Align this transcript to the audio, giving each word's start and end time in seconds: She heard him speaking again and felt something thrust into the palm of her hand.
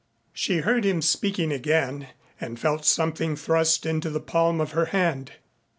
She 0.33 0.61
heard 0.61 0.83
him 0.83 0.99
speaking 1.03 1.51
again 1.51 2.07
and 2.39 2.59
felt 2.59 2.85
something 2.85 3.35
thrust 3.35 3.85
into 3.85 4.09
the 4.09 4.19
palm 4.19 4.59
of 4.59 4.71
her 4.71 4.85
hand. 4.85 5.33